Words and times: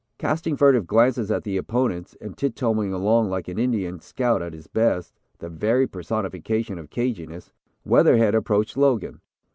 Casting 0.17 0.57
furtive 0.57 0.87
glances 0.87 1.29
at 1.29 1.43
the 1.43 1.57
opponents, 1.57 2.17
and 2.19 2.35
tip 2.35 2.55
toeing 2.55 2.91
along 2.91 3.29
like 3.29 3.47
an 3.47 3.59
Indian 3.59 3.99
scout 3.99 4.41
at 4.41 4.51
his 4.51 4.65
best, 4.65 5.13
the 5.37 5.47
very 5.47 5.85
personification 5.85 6.79
of 6.79 6.89
'caginess,' 6.89 7.51
Weatherhead 7.85 8.33
approached 8.33 8.75
Logan. 8.75 9.21